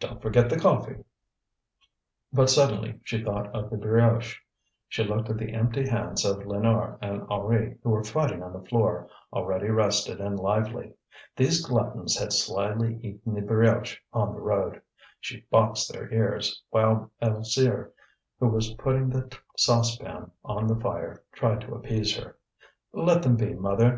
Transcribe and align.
Don't 0.00 0.22
forget 0.22 0.48
the 0.48 0.58
coffee!" 0.58 1.04
But 2.32 2.48
suddenly 2.48 2.98
she 3.04 3.22
thought 3.22 3.54
of 3.54 3.68
the 3.68 3.76
brioche. 3.76 4.40
She 4.88 5.04
looked 5.04 5.28
at 5.28 5.36
the 5.36 5.52
empty 5.52 5.86
hands 5.86 6.24
of 6.24 6.38
Lénore 6.38 6.96
and 7.02 7.26
Henri 7.28 7.76
who 7.82 7.90
were 7.90 8.02
fighting 8.02 8.42
on 8.42 8.54
the 8.54 8.66
floor, 8.66 9.06
already 9.34 9.68
rested 9.68 10.18
and 10.18 10.40
lively. 10.40 10.94
These 11.36 11.62
gluttons 11.66 12.16
had 12.16 12.32
slyly 12.32 12.96
eaten 13.02 13.34
the 13.34 13.42
brioche 13.42 14.00
on 14.14 14.32
the 14.32 14.40
road. 14.40 14.80
She 15.20 15.44
boxed 15.50 15.92
their 15.92 16.10
ears, 16.10 16.62
while 16.70 17.10
Alzire, 17.20 17.90
who 18.40 18.48
was 18.48 18.72
putting 18.76 19.10
the 19.10 19.30
saucepan 19.58 20.30
on 20.42 20.66
the 20.68 20.80
fire, 20.80 21.22
tried 21.32 21.60
to 21.60 21.74
appease 21.74 22.16
her. 22.16 22.38
"Let 22.94 23.22
them 23.22 23.36
be, 23.36 23.52
mother. 23.52 23.94